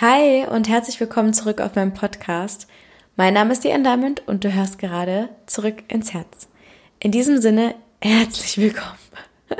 Hi 0.00 0.46
und 0.46 0.66
herzlich 0.66 0.98
willkommen 0.98 1.34
zurück 1.34 1.60
auf 1.60 1.74
meinem 1.74 1.92
Podcast. 1.92 2.66
Mein 3.16 3.34
Name 3.34 3.52
ist 3.52 3.64
Diane 3.64 3.82
Diamond 3.82 4.26
und 4.26 4.44
du 4.44 4.50
hörst 4.50 4.78
gerade 4.78 5.28
zurück 5.44 5.82
ins 5.88 6.14
Herz. 6.14 6.48
In 7.00 7.12
diesem 7.12 7.42
Sinne, 7.42 7.74
herzlich 8.00 8.56
willkommen. 8.56 8.96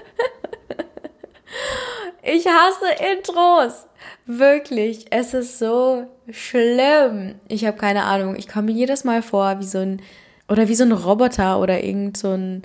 ich 2.23 2.47
hasse 2.47 2.87
Intros. 3.13 3.85
Wirklich, 4.25 5.09
es 5.11 5.35
ist 5.35 5.59
so 5.59 6.07
schlimm. 6.31 7.35
Ich 7.47 7.67
habe 7.67 7.77
keine 7.77 8.05
Ahnung. 8.05 8.35
Ich 8.35 8.49
komme 8.49 8.73
jedes 8.73 9.05
Mal 9.05 9.21
vor 9.21 9.61
wie 9.61 9.67
so 9.67 9.81
ein 9.81 10.01
oder 10.49 10.69
wie 10.69 10.75
so 10.75 10.85
ein 10.85 10.93
Roboter 10.93 11.61
oder 11.61 11.85
irgend 11.85 12.17
so 12.17 12.31
ein 12.31 12.63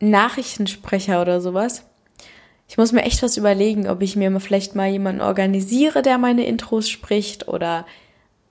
Nachrichtensprecher 0.00 1.20
oder 1.20 1.42
sowas. 1.42 1.84
Ich 2.74 2.78
muss 2.78 2.90
mir 2.90 3.04
echt 3.04 3.22
was 3.22 3.36
überlegen, 3.36 3.88
ob 3.88 4.02
ich 4.02 4.16
mir 4.16 4.40
vielleicht 4.40 4.74
mal 4.74 4.88
jemanden 4.88 5.20
organisiere, 5.20 6.02
der 6.02 6.18
meine 6.18 6.44
Intros 6.44 6.88
spricht 6.88 7.46
oder 7.46 7.86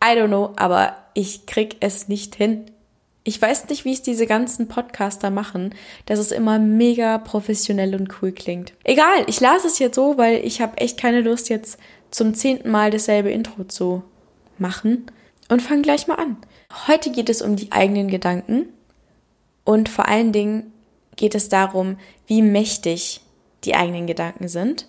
I 0.01 0.17
don't 0.17 0.27
know, 0.27 0.53
aber 0.55 0.95
ich 1.13 1.45
krieg 1.45 1.75
es 1.81 2.07
nicht 2.07 2.35
hin. 2.35 2.63
Ich 3.25 3.41
weiß 3.41 3.67
nicht, 3.67 3.83
wie 3.83 3.91
es 3.91 4.01
diese 4.01 4.25
ganzen 4.25 4.69
Podcaster 4.69 5.29
machen, 5.29 5.75
dass 6.05 6.19
es 6.19 6.31
immer 6.31 6.57
mega 6.57 7.17
professionell 7.17 7.95
und 7.95 8.21
cool 8.21 8.31
klingt. 8.31 8.71
Egal, 8.85 9.25
ich 9.27 9.41
las 9.41 9.65
es 9.65 9.77
jetzt 9.79 9.95
so, 9.95 10.17
weil 10.17 10.35
ich 10.45 10.61
habe 10.61 10.77
echt 10.77 10.97
keine 10.97 11.19
Lust 11.19 11.49
jetzt 11.49 11.77
zum 12.09 12.33
zehnten 12.33 12.71
Mal 12.71 12.91
dasselbe 12.91 13.29
Intro 13.29 13.65
zu 13.65 14.03
machen 14.57 15.05
und 15.49 15.61
fange 15.61 15.81
gleich 15.81 16.07
mal 16.07 16.15
an. 16.15 16.37
Heute 16.87 17.11
geht 17.11 17.27
es 17.27 17.41
um 17.41 17.57
die 17.57 17.73
eigenen 17.73 18.07
Gedanken 18.07 18.67
und 19.65 19.89
vor 19.89 20.07
allen 20.07 20.31
Dingen 20.31 20.71
geht 21.17 21.35
es 21.35 21.49
darum, 21.49 21.97
wie 22.25 22.41
mächtig 22.41 23.19
die 23.65 23.75
eigenen 23.75 24.07
Gedanken 24.07 24.47
sind. 24.47 24.87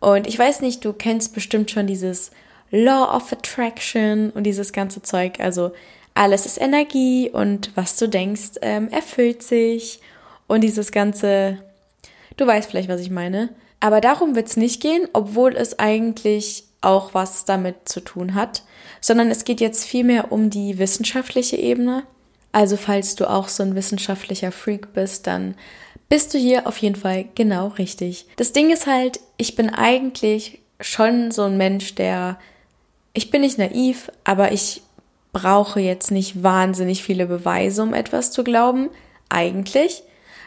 Und 0.00 0.26
ich 0.26 0.38
weiß 0.38 0.60
nicht, 0.60 0.84
du 0.84 0.92
kennst 0.92 1.34
bestimmt 1.34 1.70
schon 1.70 1.86
dieses 1.86 2.30
Law 2.70 3.14
of 3.16 3.32
Attraction 3.32 4.30
und 4.30 4.44
dieses 4.44 4.72
ganze 4.72 5.02
Zeug. 5.02 5.40
Also 5.40 5.72
alles 6.14 6.46
ist 6.46 6.60
Energie 6.60 7.30
und 7.30 7.70
was 7.74 7.96
du 7.96 8.08
denkst, 8.08 8.58
ähm, 8.62 8.88
erfüllt 8.88 9.42
sich. 9.42 10.00
Und 10.46 10.62
dieses 10.62 10.92
ganze, 10.92 11.58
du 12.36 12.46
weißt 12.46 12.70
vielleicht, 12.70 12.88
was 12.88 13.00
ich 13.00 13.10
meine. 13.10 13.50
Aber 13.80 14.00
darum 14.00 14.34
wird 14.34 14.48
es 14.48 14.56
nicht 14.56 14.80
gehen, 14.80 15.08
obwohl 15.12 15.54
es 15.54 15.78
eigentlich 15.78 16.64
auch 16.80 17.14
was 17.14 17.44
damit 17.44 17.88
zu 17.88 18.00
tun 18.00 18.34
hat, 18.34 18.62
sondern 19.00 19.30
es 19.30 19.44
geht 19.44 19.60
jetzt 19.60 19.84
vielmehr 19.84 20.32
um 20.32 20.50
die 20.50 20.78
wissenschaftliche 20.78 21.56
Ebene. 21.56 22.04
Also 22.52 22.76
falls 22.76 23.16
du 23.16 23.28
auch 23.28 23.48
so 23.48 23.62
ein 23.62 23.74
wissenschaftlicher 23.74 24.52
Freak 24.52 24.92
bist, 24.94 25.26
dann 25.26 25.56
bist 26.08 26.32
du 26.34 26.38
hier 26.38 26.66
auf 26.66 26.78
jeden 26.78 26.96
Fall 26.96 27.26
genau 27.34 27.68
richtig. 27.68 28.26
Das 28.36 28.52
Ding 28.52 28.70
ist 28.70 28.86
halt, 28.86 29.20
ich 29.36 29.56
bin 29.56 29.70
eigentlich 29.70 30.60
schon 30.80 31.30
so 31.30 31.42
ein 31.42 31.56
Mensch, 31.56 31.94
der, 31.94 32.38
ich 33.12 33.30
bin 33.30 33.40
nicht 33.40 33.58
naiv, 33.58 34.10
aber 34.24 34.52
ich 34.52 34.82
brauche 35.32 35.80
jetzt 35.80 36.10
nicht 36.10 36.42
wahnsinnig 36.42 37.02
viele 37.02 37.26
Beweise, 37.26 37.82
um 37.82 37.92
etwas 37.92 38.30
zu 38.30 38.44
glauben, 38.44 38.88
eigentlich. 39.28 40.02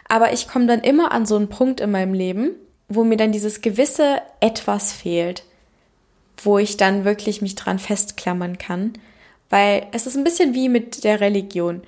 Aber 0.08 0.34
ich 0.34 0.48
komme 0.48 0.66
dann 0.66 0.82
immer 0.82 1.12
an 1.12 1.26
so 1.26 1.36
einen 1.36 1.50
Punkt 1.50 1.80
in 1.80 1.92
meinem 1.92 2.14
Leben, 2.14 2.52
wo 2.88 3.04
mir 3.04 3.18
dann 3.18 3.32
dieses 3.32 3.62
gewisse 3.62 4.22
etwas 4.40 4.92
fehlt, 4.92 5.44
wo 6.38 6.58
ich 6.58 6.78
dann 6.78 7.06
wirklich 7.06 7.42
mich 7.42 7.56
dran 7.56 7.80
festklammern 7.80 8.58
kann, 8.58 8.94
weil 9.50 9.86
es 9.92 10.08
ist 10.08 10.16
ein 10.16 10.24
bisschen 10.24 10.54
wie 10.54 10.70
mit 10.70 11.04
der 11.04 11.20
Religion 11.20 11.84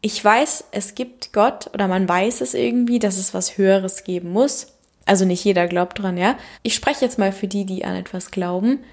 ich 0.00 0.22
weiß, 0.22 0.64
es 0.70 0.94
gibt 0.94 1.32
Gott 1.32 1.70
oder 1.74 1.88
man 1.88 2.08
weiß 2.08 2.40
es 2.40 2.54
irgendwie, 2.54 2.98
dass 2.98 3.16
es 3.16 3.34
was 3.34 3.58
Höheres 3.58 4.04
geben 4.04 4.30
muss. 4.30 4.68
Also 5.04 5.24
nicht 5.24 5.44
jeder 5.44 5.66
glaubt 5.66 6.00
dran, 6.00 6.16
ja. 6.16 6.36
Ich 6.62 6.74
spreche 6.74 7.04
jetzt 7.04 7.18
mal 7.18 7.32
für 7.32 7.48
die, 7.48 7.64
die 7.64 7.84
an 7.84 7.96
etwas 7.96 8.30
glauben. 8.30 8.84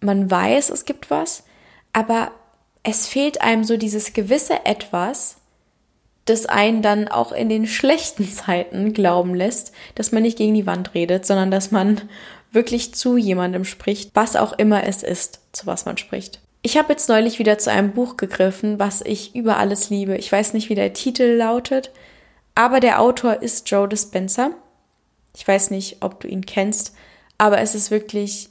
Man 0.00 0.30
weiß, 0.30 0.70
es 0.70 0.84
gibt 0.84 1.10
was, 1.10 1.44
aber 1.92 2.30
es 2.82 3.06
fehlt 3.06 3.40
einem 3.40 3.64
so 3.64 3.76
dieses 3.76 4.12
gewisse 4.12 4.64
Etwas, 4.64 5.36
das 6.26 6.46
einen 6.46 6.82
dann 6.82 7.08
auch 7.08 7.32
in 7.32 7.48
den 7.48 7.66
schlechten 7.66 8.28
Zeiten 8.30 8.92
glauben 8.92 9.34
lässt, 9.34 9.72
dass 9.94 10.12
man 10.12 10.22
nicht 10.22 10.38
gegen 10.38 10.54
die 10.54 10.66
Wand 10.66 10.94
redet, 10.94 11.26
sondern 11.26 11.50
dass 11.50 11.70
man 11.70 12.02
wirklich 12.52 12.94
zu 12.94 13.16
jemandem 13.16 13.64
spricht, 13.64 14.10
was 14.14 14.36
auch 14.36 14.52
immer 14.52 14.86
es 14.86 15.02
ist, 15.02 15.40
zu 15.52 15.66
was 15.66 15.86
man 15.86 15.96
spricht. 15.96 16.40
Ich 16.66 16.78
habe 16.78 16.94
jetzt 16.94 17.10
neulich 17.10 17.38
wieder 17.38 17.58
zu 17.58 17.70
einem 17.70 17.92
Buch 17.92 18.16
gegriffen, 18.16 18.78
was 18.78 19.02
ich 19.02 19.36
über 19.36 19.58
alles 19.58 19.90
liebe. 19.90 20.16
Ich 20.16 20.32
weiß 20.32 20.54
nicht, 20.54 20.70
wie 20.70 20.74
der 20.74 20.94
Titel 20.94 21.24
lautet, 21.24 21.90
aber 22.54 22.80
der 22.80 23.02
Autor 23.02 23.42
ist 23.42 23.70
Joe 23.70 23.86
Dispenza. 23.86 24.50
Ich 25.36 25.46
weiß 25.46 25.70
nicht, 25.70 25.98
ob 26.00 26.20
du 26.20 26.26
ihn 26.26 26.46
kennst, 26.46 26.94
aber 27.36 27.58
es 27.58 27.74
ist 27.74 27.90
wirklich, 27.90 28.48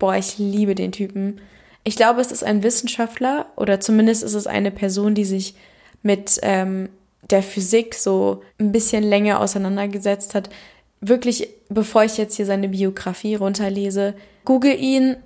boah, 0.00 0.16
ich 0.16 0.36
liebe 0.38 0.74
den 0.74 0.90
Typen. 0.90 1.40
Ich 1.84 1.94
glaube, 1.94 2.20
es 2.20 2.32
ist 2.32 2.42
ein 2.42 2.64
Wissenschaftler 2.64 3.46
oder 3.54 3.78
zumindest 3.78 4.24
ist 4.24 4.34
es 4.34 4.48
eine 4.48 4.72
Person, 4.72 5.14
die 5.14 5.24
sich 5.24 5.54
mit 6.02 6.40
ähm, 6.42 6.88
der 7.30 7.44
Physik 7.44 7.94
so 7.94 8.42
ein 8.58 8.72
bisschen 8.72 9.04
länger 9.04 9.38
auseinandergesetzt 9.38 10.34
hat. 10.34 10.50
Wirklich, 11.00 11.48
bevor 11.68 12.02
ich 12.02 12.16
jetzt 12.16 12.34
hier 12.34 12.46
seine 12.46 12.68
Biografie 12.68 13.36
runterlese, 13.36 14.14
google 14.44 14.76
ihn, 14.76 15.18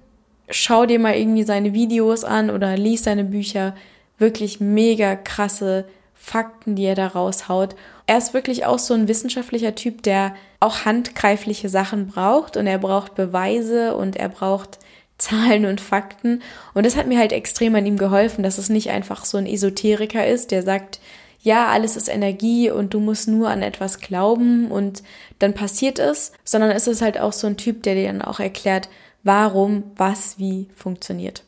schau 0.53 0.87
dir 0.87 0.99
mal 0.99 1.15
irgendwie 1.15 1.43
seine 1.43 1.73
Videos 1.73 2.25
an 2.25 2.51
oder 2.51 2.77
lies 2.77 3.05
seine 3.05 3.25
Bücher. 3.25 3.75
Wirklich 4.19 4.61
mega 4.61 5.17
krasse 5.17 5.87
Fakten, 6.15 6.77
die 6.77 6.85
er 6.85 6.95
da 6.95 7.09
raushaut. 7.09 7.75
Er 8.07 8.19
ist 8.19 8.35
wirklich 8.35 8.65
auch 8.65 8.79
so 8.79 8.95
ein 8.95 9.09
wissenschaftlicher 9.09 9.75
Typ, 9.75 10.03
der 10.03 10.35
auch 10.61 10.85
handgreifliche 10.85 11.69
Sachen 11.69 12.07
braucht 12.07 12.57
und 12.57 12.67
er 12.67 12.79
braucht 12.79 13.17
Beweise 13.17 13.97
und 13.97 14.17
er 14.17 14.29
braucht 14.29 14.79
Zahlen 15.19 15.67
und 15.67 15.81
Fakten. 15.81 16.43
Und 16.75 16.85
das 16.85 16.97
hat 16.97 17.07
mir 17.07 17.19
halt 17.19 17.33
extrem 17.33 17.75
an 17.75 17.87
ihm 17.87 17.97
geholfen, 17.97 18.43
dass 18.43 18.59
es 18.59 18.69
nicht 18.69 18.91
einfach 18.91 19.25
so 19.25 19.39
ein 19.39 19.47
Esoteriker 19.47 20.27
ist, 20.27 20.51
der 20.51 20.63
sagt, 20.63 21.01
ja, 21.41 21.69
alles 21.69 21.97
ist 21.97 22.09
Energie 22.09 22.71
und 22.71 22.95
du 22.95 23.01
musst 23.01 23.29
nur 23.29 23.49
an 23.49 23.63
etwas 23.63 24.01
glauben 24.01 24.71
und 24.71 25.03
dann 25.41 25.55
passiert 25.55 25.99
es, 25.99 26.33
sondern 26.45 26.71
es 26.71 26.87
ist 26.87 27.03
halt 27.03 27.19
auch 27.19 27.33
so 27.33 27.49
ein 27.49 27.57
Typ, 27.57 27.83
der 27.83 27.95
dir 27.95 28.07
dann 28.07 28.23
auch 28.23 28.39
erklärt, 28.39 28.89
warum, 29.23 29.85
was, 29.97 30.39
wie 30.39 30.69
funktioniert. 30.75 31.45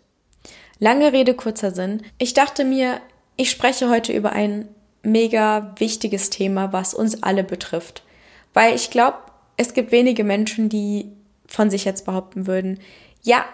Lange 0.79 1.13
Rede, 1.13 1.35
kurzer 1.35 1.71
Sinn. 1.71 2.03
Ich 2.19 2.35
dachte 2.35 2.65
mir, 2.65 3.01
ich 3.37 3.51
spreche 3.51 3.89
heute 3.89 4.13
über 4.13 4.33
ein 4.33 4.69
mega 5.03 5.75
wichtiges 5.79 6.31
Thema, 6.31 6.73
was 6.73 6.95
uns 6.95 7.23
alle 7.23 7.45
betrifft. 7.45 8.03
Weil 8.53 8.75
ich 8.75 8.91
glaube, 8.91 9.19
es 9.57 9.75
gibt 9.75 9.93
wenige 9.93 10.25
Menschen, 10.25 10.69
die 10.69 11.13
von 11.47 11.71
sich 11.71 11.85
jetzt 11.85 12.05
behaupten 12.07 12.47
würden, 12.47 12.81
ja, 13.23 13.45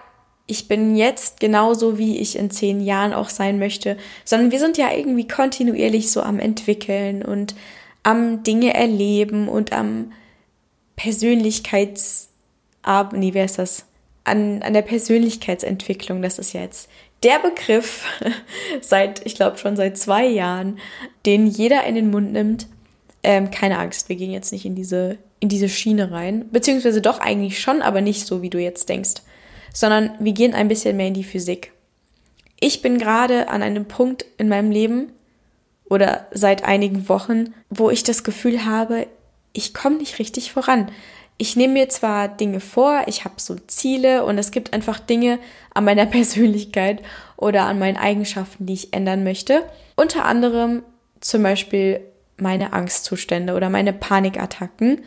ich 0.47 0.66
bin 0.66 0.97
jetzt 0.97 1.38
genauso, 1.38 1.97
wie 1.97 2.19
ich 2.19 2.37
in 2.37 2.50
zehn 2.50 2.81
Jahren 2.81 3.12
auch 3.12 3.28
sein 3.28 3.60
möchte, 3.60 3.97
sondern 4.25 4.50
wir 4.50 4.58
sind 4.58 4.78
ja 4.78 4.92
irgendwie 4.92 5.28
kontinuierlich 5.28 6.10
so 6.10 6.22
am 6.22 6.41
entwickeln 6.41 7.22
und 7.22 7.54
am 8.02 8.42
Dinge 8.42 8.75
erleben 8.75 9.48
und 9.48 9.72
am 9.72 10.12
Persönlichkeits, 10.97 12.31
nee, 13.12 13.32
wer 13.32 13.44
ist 13.44 13.58
das? 13.58 13.84
An, 14.25 14.62
an 14.62 14.72
der 14.72 14.82
Persönlichkeitsentwicklung, 14.82 16.22
das 16.22 16.38
ist 16.38 16.53
jetzt 16.53 16.88
der 17.22 17.38
Begriff 17.38 18.04
seit, 18.81 19.25
ich 19.26 19.34
glaube 19.34 19.58
schon 19.58 19.76
seit 19.76 19.98
zwei 19.98 20.26
Jahren, 20.26 20.78
den 21.26 21.47
jeder 21.47 21.84
in 21.84 21.94
den 21.94 22.10
Mund 22.10 22.32
nimmt. 22.32 22.66
Ähm, 23.22 23.50
keine 23.50 23.78
Angst, 23.78 24.08
wir 24.08 24.16
gehen 24.16 24.31
jetzt 24.31 24.53
nicht 24.53 24.64
in 24.64 24.75
diese, 24.75 25.19
in 25.41 25.50
diese 25.50 25.69
Schiene 25.69 26.10
rein. 26.10 26.47
Beziehungsweise 26.50 27.03
doch 27.03 27.20
eigentlich 27.20 27.60
schon, 27.60 27.82
aber 27.82 28.00
nicht 28.00 28.26
so, 28.26 28.41
wie 28.41 28.48
du 28.48 28.58
jetzt 28.58 28.88
denkst. 28.88 29.22
Sondern 29.75 30.12
wir 30.19 30.32
gehen 30.32 30.54
ein 30.54 30.69
bisschen 30.69 30.97
mehr 30.97 31.08
in 31.08 31.14
die 31.14 31.25
Physik. 31.25 31.72
Ich 32.58 32.82
bin 32.82 32.98
gerade 32.98 33.48
an 33.48 33.62
einem 33.62 33.87
Punkt 33.87 34.25
in 34.38 34.48
meinem 34.48 34.70
Leben 34.70 35.12
oder 35.88 36.26
seit 36.32 36.64
einigen 36.64 37.08
Wochen, 37.08 37.54
wo 37.69 37.91
ich 37.91 38.02
das 38.02 38.25
Gefühl 38.25 38.64
habe, 38.64 39.06
ich 39.52 39.75
komme 39.75 39.97
nicht 39.97 40.19
richtig 40.19 40.52
voran 40.52 40.91
ich 41.41 41.56
nehme 41.56 41.73
mir 41.73 41.89
zwar 41.89 42.28
Dinge 42.28 42.61
vor, 42.61 43.05
ich 43.06 43.25
habe 43.25 43.37
so 43.39 43.56
Ziele 43.67 44.27
und 44.27 44.37
es 44.37 44.51
gibt 44.51 44.75
einfach 44.75 45.01
Dinge 45.01 45.39
an 45.73 45.87
meiner 45.87 46.05
Persönlichkeit 46.19 47.03
oder 47.38 47.62
an 47.64 47.79
meinen 47.79 47.97
Eigenschaften, 47.97 48.67
die 48.67 48.75
ich 48.75 48.93
ändern 48.93 49.25
möchte. 49.25 49.62
Unter 49.97 50.26
anderem 50.26 50.82
zum 51.20 51.43
Beispiel 51.43 52.03
meine 52.37 52.75
Angstzustände 52.75 53.55
oder 53.55 53.70
meine 53.70 53.94
Panikattacken. 53.94 55.03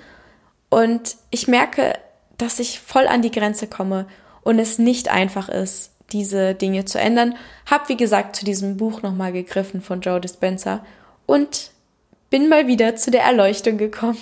Und 0.71 1.17
ich 1.29 1.47
merke, 1.47 1.93
dass 2.39 2.57
ich 2.57 2.79
voll 2.79 3.07
an 3.07 3.21
die 3.21 3.31
Grenze 3.31 3.67
komme 3.67 4.07
und 4.41 4.57
es 4.57 4.79
nicht 4.79 5.09
einfach 5.09 5.49
ist, 5.49 5.91
diese 6.11 6.55
Dinge 6.55 6.85
zu 6.85 6.99
ändern. 6.99 7.35
Hab 7.69 7.89
wie 7.89 7.97
gesagt 7.97 8.35
zu 8.35 8.43
diesem 8.43 8.77
Buch 8.77 9.03
nochmal 9.03 9.33
gegriffen 9.33 9.81
von 9.81 10.01
Joe 10.01 10.19
Dispenza 10.19 10.83
und 11.27 11.69
bin 12.33 12.49
mal 12.49 12.65
wieder 12.65 12.95
zu 12.95 13.11
der 13.11 13.21
Erleuchtung 13.21 13.77
gekommen. 13.77 14.17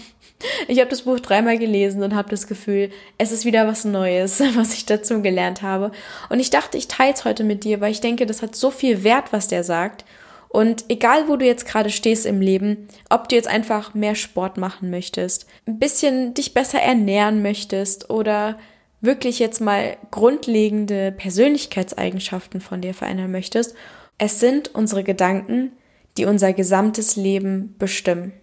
Ich 0.68 0.80
habe 0.80 0.90
das 0.90 1.04
Buch 1.04 1.22
dreimal 1.22 1.58
gelesen 1.58 2.04
und 2.04 2.14
habe 2.14 2.30
das 2.30 2.46
Gefühl, 2.46 2.92
es 3.18 3.32
ist 3.32 3.46
wieder 3.46 3.68
was 3.68 3.86
Neues, 3.86 4.42
was 4.56 4.74
ich 4.74 4.86
dazu 4.86 5.22
gelernt 5.22 5.62
habe. 5.62 5.94
Und 6.28 6.42
ich 6.42 6.50
dachte, 6.50 6.78
ich 6.78 6.90
teile 6.90 7.14
es 7.14 7.24
heute 7.24 7.46
mit 7.46 7.64
dir, 7.64 7.80
weil 7.80 7.94
ich 7.94 8.02
denke, 8.02 8.26
das 8.26 8.42
hat 8.42 8.54
so 8.54 8.70
viel 8.70 9.06
Wert, 9.06 9.32
was 9.32 9.48
der 9.48 9.64
sagt. 9.64 10.04
Und 10.50 10.84
egal, 10.90 11.30
wo 11.30 11.38
du 11.38 11.46
jetzt 11.46 11.66
gerade 11.66 11.90
stehst 11.90 12.26
im 12.26 12.42
Leben, 12.42 12.90
ob 13.10 13.30
du 13.30 13.36
jetzt 13.38 13.48
einfach 13.48 13.94
mehr 13.94 14.16
Sport 14.16 14.58
machen 14.58 14.90
möchtest, 14.90 15.48
ein 15.66 15.80
bisschen 15.80 16.34
dich 16.34 16.54
besser 16.54 16.82
ernähren 16.82 17.42
möchtest 17.42 18.10
oder 18.10 18.60
wirklich 19.00 19.40
jetzt 19.40 19.62
mal 19.62 19.96
grundlegende 20.12 21.14
Persönlichkeitseigenschaften 21.14 22.60
von 22.60 22.82
dir 22.82 22.94
verändern 22.94 23.32
möchtest, 23.32 23.74
es 24.18 24.42
sind 24.42 24.76
unsere 24.76 25.06
Gedanken, 25.06 25.72
die 26.18 26.26
unser 26.26 26.54
gesamtes 26.54 27.16
Leben 27.16 27.76
bestimmen. 27.78 28.34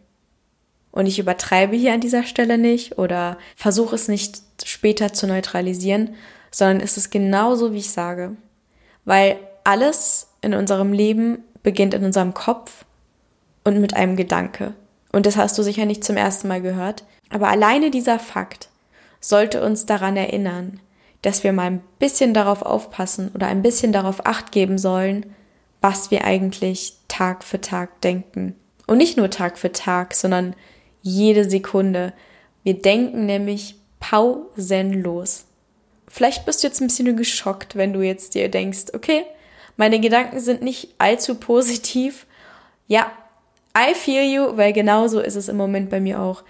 Und 0.91 1.07
ich 1.07 1.19
übertreibe 1.19 1.77
hier 1.77 1.93
an 1.93 2.01
dieser 2.01 2.25
Stelle 2.25 2.59
nicht 2.59 2.99
oder 2.99 3.39
versuche 3.57 3.95
es 3.95 4.09
nicht 4.09 4.43
später 4.65 5.13
zu 5.13 5.27
neutralisieren, 5.27 6.15
sondern 6.51 6.81
es 6.81 6.97
ist 6.97 7.11
genauso, 7.11 7.73
wie 7.73 7.79
ich 7.79 7.91
sage. 7.91 8.37
Weil 9.05 9.37
alles 9.65 10.29
in 10.41 10.55
unserem 10.55 10.93
Leben 10.93 11.39
beginnt 11.63 11.95
in 11.95 12.05
unserem 12.05 12.35
Kopf 12.35 12.85
und 13.65 13.81
mit 13.81 13.95
einem 13.95 14.17
Gedanke. 14.17 14.75
Und 15.13 15.27
das 15.27 15.37
hast 15.37 15.59
du 15.59 15.63
sicher 15.63 15.85
nicht 15.85 16.05
zum 16.05 16.17
ersten 16.17 16.49
Mal 16.49 16.63
gehört. 16.63 17.05
Aber 17.31 17.49
alleine 17.49 17.91
dieser 17.91 18.19
Fakt 18.19 18.69
sollte 19.21 19.63
uns 19.63 19.87
daran 19.87 20.17
erinnern, 20.17 20.81
dass 21.23 21.45
wir 21.45 21.53
mal 21.53 21.67
ein 21.67 21.83
bisschen 21.99 22.33
darauf 22.33 22.63
aufpassen 22.63 23.31
oder 23.35 23.49
ein 23.49 23.63
bisschen 23.63 23.93
darauf 23.93 24.25
acht 24.27 24.53
geben 24.53 24.79
sollen, 24.79 25.27
was 25.81 26.11
wir 26.11 26.25
eigentlich 26.25 26.95
Tag 27.09 27.45
für 27.45 27.61
Tag 27.61 28.01
denken. 28.01 28.55
Und 28.87 28.99
nicht 28.99 29.17
nur 29.17 29.31
Tag 29.31 29.59
für 29.59 29.73
Tag, 29.73 30.15
sondern 30.15 30.55
jede 31.03 31.49
Sekunde. 31.49 32.13
Wir 32.63 32.75
denken 32.75 33.27
nämlich 33.27 33.77
pausenlos. 34.01 35.45
Vielleicht 36.09 36.47
bist 36.47 36.63
du 36.63 36.69
jetzt 36.69 36.81
ein 36.81 36.89
bisschen 36.89 37.17
geschockt, 37.17 37.77
wenn 37.77 37.93
du 37.93 38.01
jetzt 38.01 38.35
dir 38.35 38.51
denkst, 38.51 38.87
okay, 38.95 39.25
meine 39.77 40.01
Gedanken 40.01 40.41
sind 40.41 40.63
nicht 40.63 40.95
allzu 40.99 41.37
positiv. 41.37 42.27
Ja, 42.87 43.13
I 43.77 43.95
feel 43.95 44.25
you, 44.25 44.57
weil 44.57 44.73
genauso 44.73 45.21
ist 45.21 45.37
es 45.37 45.49
im 45.49 45.57
Moment 45.57 45.91
bei 45.91 46.01
mir 46.01 46.21
auch. 46.21 46.43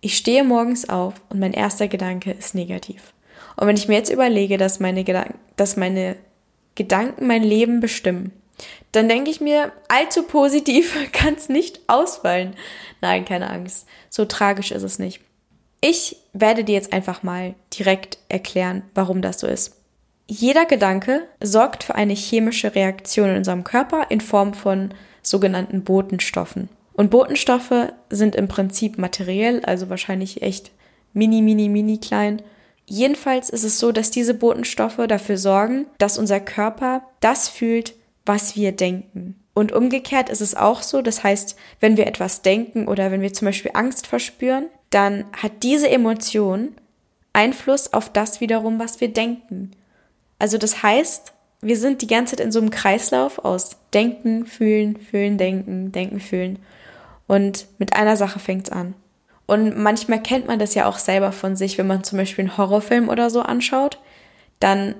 Ich 0.00 0.16
stehe 0.16 0.44
morgens 0.44 0.88
auf 0.88 1.14
und 1.30 1.40
mein 1.40 1.54
erster 1.54 1.88
Gedanke 1.88 2.32
ist 2.32 2.54
negativ. 2.54 3.14
Und 3.56 3.66
wenn 3.66 3.76
ich 3.76 3.88
mir 3.88 3.94
jetzt 3.94 4.12
überlege, 4.12 4.58
dass 4.58 4.80
meine, 4.80 5.04
Gedanken, 5.04 5.38
dass 5.56 5.76
meine 5.76 6.16
Gedanken 6.74 7.26
mein 7.26 7.42
Leben 7.42 7.80
bestimmen, 7.80 8.32
dann 8.96 9.08
denke 9.08 9.30
ich 9.30 9.40
mir, 9.40 9.72
allzu 9.88 10.22
positiv 10.24 10.96
kann 11.12 11.34
es 11.34 11.48
nicht 11.48 11.80
ausfallen. 11.86 12.54
Nein, 13.00 13.24
keine 13.24 13.50
Angst. 13.50 13.86
So 14.10 14.24
tragisch 14.24 14.70
ist 14.70 14.82
es 14.82 14.98
nicht. 14.98 15.20
Ich 15.80 16.16
werde 16.32 16.64
dir 16.64 16.74
jetzt 16.74 16.92
einfach 16.92 17.22
mal 17.22 17.54
direkt 17.76 18.18
erklären, 18.28 18.82
warum 18.94 19.20
das 19.20 19.40
so 19.40 19.46
ist. 19.46 19.76
Jeder 20.26 20.64
Gedanke 20.64 21.28
sorgt 21.42 21.84
für 21.84 21.94
eine 21.94 22.14
chemische 22.14 22.74
Reaktion 22.74 23.28
in 23.28 23.36
unserem 23.36 23.64
Körper 23.64 24.06
in 24.08 24.22
Form 24.22 24.54
von 24.54 24.94
sogenannten 25.22 25.84
Botenstoffen. 25.84 26.70
Und 26.94 27.10
Botenstoffe 27.10 27.92
sind 28.08 28.36
im 28.36 28.48
Prinzip 28.48 28.96
materiell, 28.96 29.62
also 29.64 29.90
wahrscheinlich 29.90 30.42
echt 30.42 30.70
mini, 31.12 31.42
mini, 31.42 31.68
mini 31.68 31.98
klein. 31.98 32.40
Jedenfalls 32.86 33.50
ist 33.50 33.64
es 33.64 33.78
so, 33.78 33.92
dass 33.92 34.10
diese 34.10 34.34
Botenstoffe 34.34 35.00
dafür 35.08 35.36
sorgen, 35.36 35.86
dass 35.98 36.18
unser 36.18 36.40
Körper 36.40 37.02
das 37.20 37.48
fühlt, 37.48 37.94
was 38.24 38.56
wir 38.56 38.72
denken. 38.72 39.36
Und 39.54 39.72
umgekehrt 39.72 40.28
ist 40.28 40.40
es 40.40 40.54
auch 40.54 40.82
so, 40.82 41.02
das 41.02 41.22
heißt, 41.22 41.56
wenn 41.80 41.96
wir 41.96 42.06
etwas 42.06 42.42
denken 42.42 42.88
oder 42.88 43.10
wenn 43.10 43.20
wir 43.20 43.32
zum 43.32 43.46
Beispiel 43.46 43.70
Angst 43.74 44.06
verspüren, 44.06 44.66
dann 44.90 45.24
hat 45.32 45.62
diese 45.62 45.88
Emotion 45.88 46.72
Einfluss 47.32 47.92
auf 47.92 48.10
das 48.10 48.40
wiederum, 48.40 48.78
was 48.78 49.00
wir 49.00 49.08
denken. 49.08 49.72
Also 50.38 50.58
das 50.58 50.82
heißt, 50.82 51.32
wir 51.60 51.76
sind 51.76 52.02
die 52.02 52.06
ganze 52.06 52.36
Zeit 52.36 52.44
in 52.44 52.52
so 52.52 52.60
einem 52.60 52.70
Kreislauf 52.70 53.38
aus 53.44 53.76
Denken, 53.92 54.46
Fühlen, 54.46 54.98
Fühlen, 54.98 55.38
Denken, 55.38 55.92
Denken, 55.92 56.20
Fühlen. 56.20 56.58
Und 57.26 57.66
mit 57.78 57.94
einer 57.96 58.16
Sache 58.16 58.38
fängt's 58.38 58.70
an. 58.70 58.94
Und 59.46 59.76
manchmal 59.76 60.22
kennt 60.22 60.46
man 60.46 60.58
das 60.58 60.74
ja 60.74 60.86
auch 60.86 60.98
selber 60.98 61.32
von 61.32 61.56
sich, 61.56 61.76
wenn 61.76 61.86
man 61.86 62.04
zum 62.04 62.18
Beispiel 62.18 62.44
einen 62.44 62.56
Horrorfilm 62.56 63.08
oder 63.08 63.30
so 63.30 63.40
anschaut, 63.40 63.98
dann 64.60 64.94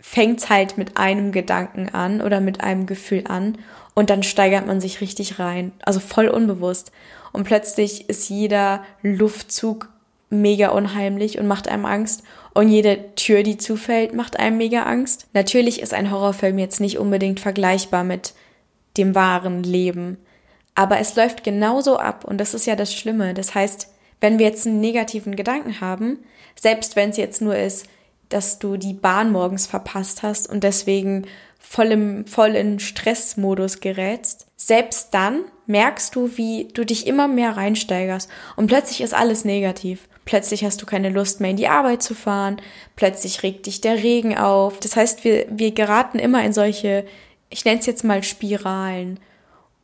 fängt's 0.00 0.48
halt 0.48 0.78
mit 0.78 0.96
einem 0.96 1.32
Gedanken 1.32 1.88
an 1.88 2.20
oder 2.20 2.40
mit 2.40 2.60
einem 2.60 2.86
Gefühl 2.86 3.24
an 3.28 3.58
und 3.94 4.10
dann 4.10 4.22
steigert 4.22 4.66
man 4.66 4.80
sich 4.80 5.00
richtig 5.00 5.38
rein, 5.38 5.72
also 5.84 6.00
voll 6.00 6.28
unbewusst. 6.28 6.92
Und 7.32 7.44
plötzlich 7.44 8.08
ist 8.08 8.28
jeder 8.28 8.82
Luftzug 9.02 9.90
mega 10.30 10.68
unheimlich 10.68 11.38
und 11.38 11.46
macht 11.46 11.68
einem 11.68 11.84
Angst 11.84 12.22
und 12.54 12.68
jede 12.68 13.14
Tür, 13.14 13.42
die 13.42 13.56
zufällt, 13.56 14.14
macht 14.14 14.38
einem 14.38 14.58
mega 14.58 14.84
Angst. 14.84 15.26
Natürlich 15.32 15.80
ist 15.80 15.94
ein 15.94 16.10
Horrorfilm 16.10 16.58
jetzt 16.58 16.80
nicht 16.80 16.98
unbedingt 16.98 17.40
vergleichbar 17.40 18.04
mit 18.04 18.34
dem 18.96 19.14
wahren 19.14 19.62
Leben, 19.62 20.18
aber 20.74 20.98
es 20.98 21.16
läuft 21.16 21.42
genauso 21.42 21.98
ab 21.98 22.24
und 22.24 22.38
das 22.38 22.54
ist 22.54 22.66
ja 22.66 22.76
das 22.76 22.94
Schlimme. 22.94 23.34
Das 23.34 23.54
heißt, 23.54 23.88
wenn 24.20 24.38
wir 24.38 24.46
jetzt 24.46 24.66
einen 24.66 24.80
negativen 24.80 25.34
Gedanken 25.34 25.80
haben, 25.80 26.20
selbst 26.54 26.94
wenn 26.94 27.10
es 27.10 27.16
jetzt 27.16 27.42
nur 27.42 27.56
ist, 27.56 27.88
dass 28.28 28.58
du 28.58 28.76
die 28.76 28.94
Bahn 28.94 29.32
morgens 29.32 29.66
verpasst 29.66 30.22
hast 30.22 30.48
und 30.48 30.64
deswegen 30.64 31.26
voll, 31.58 31.86
im, 31.86 32.26
voll 32.26 32.54
in 32.54 32.78
Stressmodus 32.78 33.80
gerätst, 33.80 34.46
selbst 34.56 35.12
dann 35.12 35.44
merkst 35.66 36.14
du, 36.14 36.36
wie 36.36 36.68
du 36.72 36.84
dich 36.84 37.06
immer 37.06 37.28
mehr 37.28 37.56
reinsteigerst 37.56 38.30
und 38.56 38.66
plötzlich 38.68 39.00
ist 39.00 39.14
alles 39.14 39.44
negativ. 39.44 40.08
Plötzlich 40.24 40.64
hast 40.64 40.82
du 40.82 40.86
keine 40.86 41.08
Lust 41.08 41.40
mehr 41.40 41.50
in 41.50 41.56
die 41.56 41.68
Arbeit 41.68 42.02
zu 42.02 42.14
fahren, 42.14 42.60
plötzlich 42.96 43.42
regt 43.42 43.66
dich 43.66 43.80
der 43.80 44.02
Regen 44.02 44.36
auf. 44.36 44.78
Das 44.78 44.94
heißt, 44.94 45.24
wir, 45.24 45.46
wir 45.50 45.72
geraten 45.72 46.18
immer 46.18 46.44
in 46.44 46.52
solche, 46.52 47.06
ich 47.48 47.64
nenne 47.64 47.80
es 47.80 47.86
jetzt 47.86 48.04
mal 48.04 48.22
Spiralen. 48.22 49.20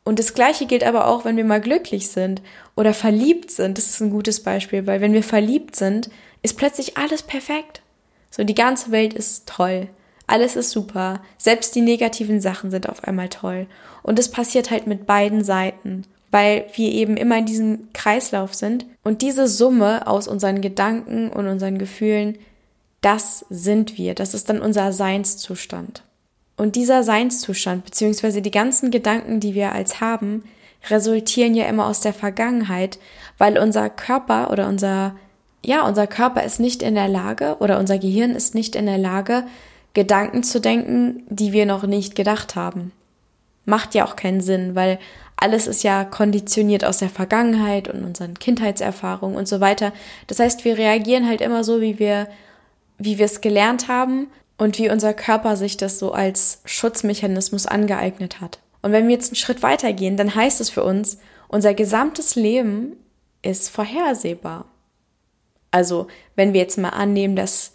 Und 0.03 0.19
das 0.19 0.35
Gleiche 0.35 0.67
gilt 0.67 0.83
aber 0.83 1.07
auch, 1.07 1.25
wenn 1.25 1.35
wir 1.35 1.45
mal 1.45 1.61
glücklich 1.61 2.09
sind 2.09 2.43
oder 2.75 2.93
verliebt 2.93 3.49
sind. 3.49 3.79
Das 3.79 3.87
ist 3.87 4.01
ein 4.01 4.11
gutes 4.11 4.43
Beispiel, 4.43 4.85
weil 4.85 5.01
wenn 5.01 5.13
wir 5.13 5.23
verliebt 5.23 5.75
sind, 5.75 6.11
ist 6.43 6.57
plötzlich 6.57 6.95
alles 6.95 7.23
perfekt. 7.23 7.81
So, 8.35 8.43
die 8.43 8.53
ganze 8.53 8.91
Welt 8.91 9.13
ist 9.13 9.47
toll. 9.47 9.87
Alles 10.27 10.57
ist 10.57 10.71
super. 10.71 11.21
Selbst 11.37 11.73
die 11.73 11.81
negativen 11.81 12.41
Sachen 12.41 12.69
sind 12.69 12.89
auf 12.89 13.05
einmal 13.05 13.29
toll. 13.29 13.65
Und 14.03 14.19
es 14.19 14.29
passiert 14.29 14.71
halt 14.71 14.87
mit 14.87 15.05
beiden 15.05 15.41
Seiten, 15.41 16.03
weil 16.31 16.65
wir 16.73 16.91
eben 16.91 17.15
immer 17.15 17.37
in 17.37 17.45
diesem 17.45 17.93
Kreislauf 17.93 18.53
sind. 18.53 18.85
Und 19.03 19.21
diese 19.21 19.47
Summe 19.47 20.05
aus 20.07 20.27
unseren 20.27 20.59
Gedanken 20.59 21.29
und 21.29 21.47
unseren 21.47 21.77
Gefühlen, 21.77 22.37
das 22.99 23.45
sind 23.49 23.97
wir. 23.97 24.15
Das 24.15 24.33
ist 24.33 24.49
dann 24.49 24.59
unser 24.59 24.91
Seinszustand. 24.91 26.03
Und 26.57 26.75
dieser 26.75 27.03
Seinszustand, 27.03 27.85
beziehungsweise 27.85 28.41
die 28.41 28.51
ganzen 28.51 28.91
Gedanken, 28.91 29.39
die 29.39 29.53
wir 29.53 29.71
als 29.71 30.01
haben, 30.01 30.43
resultieren 30.89 31.55
ja 31.55 31.67
immer 31.67 31.85
aus 31.85 32.01
der 32.01 32.13
Vergangenheit, 32.13 32.99
weil 33.37 33.57
unser 33.57 33.89
Körper 33.89 34.51
oder 34.51 34.67
unser 34.67 35.15
ja, 35.65 35.87
unser 35.87 36.07
Körper 36.07 36.43
ist 36.43 36.59
nicht 36.59 36.83
in 36.83 36.95
der 36.95 37.07
Lage 37.07 37.57
oder 37.59 37.79
unser 37.79 37.97
Gehirn 37.97 38.31
ist 38.31 38.55
nicht 38.55 38.75
in 38.75 38.85
der 38.85 38.97
Lage, 38.97 39.43
Gedanken 39.93 40.43
zu 40.43 40.59
denken, 40.59 41.23
die 41.27 41.53
wir 41.53 41.65
noch 41.65 41.83
nicht 41.83 42.15
gedacht 42.15 42.55
haben. 42.55 42.91
Macht 43.65 43.95
ja 43.95 44.05
auch 44.05 44.15
keinen 44.15 44.41
Sinn, 44.41 44.75
weil 44.75 44.99
alles 45.37 45.67
ist 45.67 45.83
ja 45.83 46.03
konditioniert 46.03 46.85
aus 46.85 46.99
der 46.99 47.09
Vergangenheit 47.09 47.87
und 47.87 48.03
unseren 48.03 48.35
Kindheitserfahrungen 48.35 49.35
und 49.35 49.47
so 49.47 49.59
weiter. 49.59 49.91
Das 50.27 50.39
heißt, 50.39 50.65
wir 50.65 50.77
reagieren 50.77 51.27
halt 51.27 51.41
immer 51.41 51.63
so, 51.63 51.81
wie 51.81 51.97
wir, 51.97 52.27
wie 52.97 53.17
wir 53.17 53.25
es 53.25 53.41
gelernt 53.41 53.87
haben 53.87 54.27
und 54.57 54.77
wie 54.77 54.89
unser 54.89 55.13
Körper 55.13 55.57
sich 55.57 55.77
das 55.77 55.97
so 55.97 56.11
als 56.11 56.61
Schutzmechanismus 56.65 57.65
angeeignet 57.65 58.39
hat. 58.39 58.59
Und 58.81 58.91
wenn 58.91 59.07
wir 59.07 59.15
jetzt 59.15 59.29
einen 59.29 59.37
Schritt 59.37 59.63
weitergehen, 59.63 60.15
dann 60.15 60.35
heißt 60.35 60.61
es 60.61 60.69
für 60.69 60.83
uns, 60.83 61.17
unser 61.47 61.73
gesamtes 61.73 62.35
Leben 62.35 62.97
ist 63.41 63.69
vorhersehbar. 63.69 64.65
Also 65.75 66.07
wenn 66.37 66.53
wir 66.53 66.61
jetzt 66.61 66.77
mal 66.77 66.91
annehmen, 66.91 67.35
dass 67.35 67.73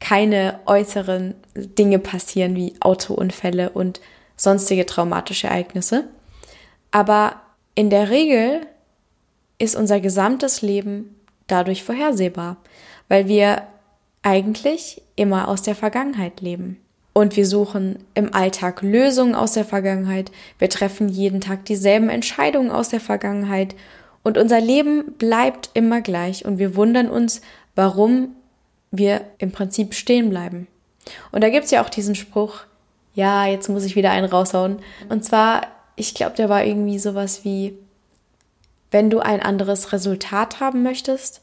keine 0.00 0.60
äußeren 0.66 1.34
Dinge 1.54 1.98
passieren 1.98 2.54
wie 2.54 2.74
Autounfälle 2.80 3.70
und 3.70 4.02
sonstige 4.36 4.84
traumatische 4.84 5.46
Ereignisse. 5.46 6.04
Aber 6.90 7.36
in 7.74 7.88
der 7.88 8.10
Regel 8.10 8.66
ist 9.56 9.76
unser 9.76 9.98
gesamtes 9.98 10.60
Leben 10.60 11.16
dadurch 11.46 11.84
vorhersehbar, 11.84 12.58
weil 13.08 13.28
wir 13.28 13.62
eigentlich 14.20 15.00
immer 15.16 15.48
aus 15.48 15.62
der 15.62 15.74
Vergangenheit 15.74 16.42
leben. 16.42 16.78
Und 17.14 17.34
wir 17.34 17.46
suchen 17.46 18.04
im 18.12 18.34
Alltag 18.34 18.82
Lösungen 18.82 19.34
aus 19.34 19.52
der 19.52 19.64
Vergangenheit. 19.64 20.30
Wir 20.58 20.68
treffen 20.68 21.08
jeden 21.08 21.40
Tag 21.40 21.64
dieselben 21.64 22.10
Entscheidungen 22.10 22.70
aus 22.70 22.90
der 22.90 23.00
Vergangenheit 23.00 23.74
und 24.22 24.38
unser 24.38 24.60
Leben 24.60 25.12
bleibt 25.18 25.70
immer 25.74 26.00
gleich 26.00 26.44
und 26.44 26.58
wir 26.58 26.76
wundern 26.76 27.08
uns, 27.08 27.40
warum 27.74 28.36
wir 28.90 29.22
im 29.38 29.52
Prinzip 29.52 29.94
stehen 29.94 30.30
bleiben. 30.30 30.66
Und 31.32 31.42
da 31.42 31.50
gibt's 31.50 31.70
ja 31.70 31.82
auch 31.84 31.88
diesen 31.88 32.14
Spruch, 32.14 32.60
ja, 33.14 33.46
jetzt 33.46 33.68
muss 33.68 33.84
ich 33.84 33.96
wieder 33.96 34.10
einen 34.10 34.28
raushauen. 34.28 34.78
Und 35.08 35.24
zwar, 35.24 35.66
ich 35.96 36.14
glaube, 36.14 36.36
der 36.36 36.48
war 36.48 36.64
irgendwie 36.64 36.98
sowas 36.98 37.44
wie, 37.44 37.74
wenn 38.90 39.10
du 39.10 39.20
ein 39.20 39.42
anderes 39.42 39.92
Resultat 39.92 40.60
haben 40.60 40.82
möchtest, 40.82 41.40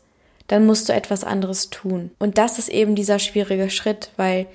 dann 0.48 0.66
musst 0.66 0.90
du 0.90 0.94
etwas 0.94 1.24
anderes 1.24 1.70
tun. 1.70 2.12
Und 2.20 2.38
das 2.38 2.60
ist 2.60 2.70
eben 2.70 2.96
dieser 2.96 3.20
schwierige 3.20 3.70
Schritt, 3.70 4.12
weil 4.16 4.48